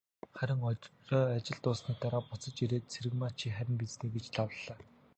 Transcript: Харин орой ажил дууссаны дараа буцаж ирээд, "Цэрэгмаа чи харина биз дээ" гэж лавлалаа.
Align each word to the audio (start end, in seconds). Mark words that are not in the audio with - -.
Харин 0.37 0.63
орой 0.69 1.35
ажил 1.35 1.59
дууссаны 1.61 1.93
дараа 2.01 2.23
буцаж 2.29 2.55
ирээд, 2.65 2.89
"Цэрэгмаа 2.93 3.31
чи 3.37 3.45
харина 3.55 3.77
биз 3.81 3.93
дээ" 3.99 4.11
гэж 4.15 4.25
лавлалаа. 4.35 4.79